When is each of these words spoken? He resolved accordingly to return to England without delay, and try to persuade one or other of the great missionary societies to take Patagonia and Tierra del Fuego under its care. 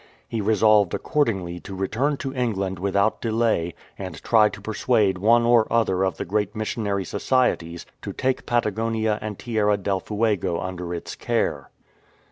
He 0.27 0.41
resolved 0.41 0.95
accordingly 0.95 1.59
to 1.59 1.75
return 1.75 2.17
to 2.17 2.33
England 2.33 2.79
without 2.79 3.21
delay, 3.21 3.75
and 3.99 4.15
try 4.23 4.49
to 4.49 4.59
persuade 4.59 5.19
one 5.19 5.43
or 5.43 5.71
other 5.71 6.03
of 6.03 6.17
the 6.17 6.25
great 6.25 6.55
missionary 6.55 7.05
societies 7.05 7.85
to 8.01 8.11
take 8.11 8.47
Patagonia 8.47 9.19
and 9.21 9.37
Tierra 9.37 9.77
del 9.77 9.99
Fuego 9.99 10.59
under 10.59 10.91
its 10.91 11.13
care. 11.13 11.69